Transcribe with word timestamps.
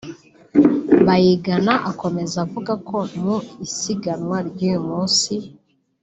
Bayingana 1.05 1.73
akomeza 1.91 2.35
avuga 2.45 2.73
ko 2.87 2.97
mu 3.21 3.35
isiganwa 3.65 4.37
ry’uyu 4.49 4.81
munsi 4.89 5.33